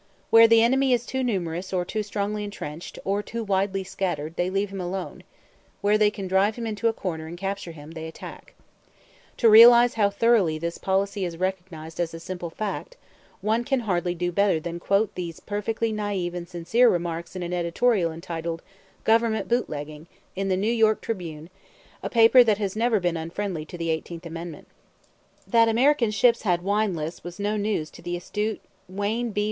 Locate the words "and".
7.27-7.37, 16.33-16.49